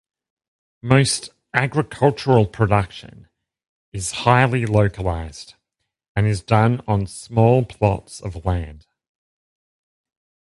[0.81, 3.27] Most agricultural production
[3.93, 5.53] is highly localized
[6.15, 8.87] and is done on small plots of land.